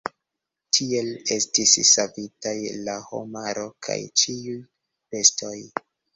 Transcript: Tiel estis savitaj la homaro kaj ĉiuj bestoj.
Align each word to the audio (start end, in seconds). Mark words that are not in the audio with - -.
Tiel 0.77 1.11
estis 1.35 1.73
savitaj 1.89 2.55
la 2.89 2.97
homaro 3.11 3.67
kaj 3.91 3.99
ĉiuj 4.25 4.59
bestoj. 5.13 5.55